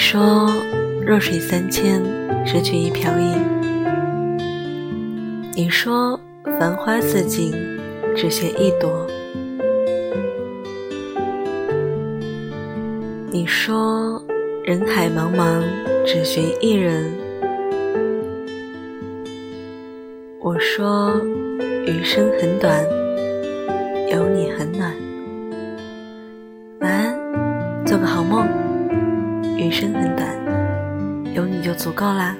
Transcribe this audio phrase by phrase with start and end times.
[0.00, 0.50] 说
[1.06, 2.02] 弱水三千，
[2.46, 3.36] 失去一瓢饮。
[5.54, 6.18] 你说
[6.58, 7.52] 繁花似锦，
[8.16, 9.06] 只缺一朵。
[13.30, 14.20] 你说
[14.64, 15.62] 人海茫茫，
[16.06, 17.12] 只寻一人。
[20.40, 21.12] 我说
[21.86, 22.82] 余生很短，
[24.10, 24.94] 有你很暖。
[26.80, 28.48] 晚安，做个好梦。
[29.60, 30.26] 余生很短，
[31.34, 32.34] 有你就足够啦。